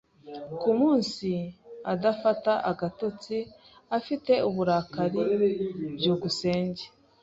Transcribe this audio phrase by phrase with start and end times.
[0.61, 1.29] Ku munsi
[1.93, 3.37] adafata agatotsi,
[3.97, 5.21] afite uburakari.
[5.97, 6.83] byukusenge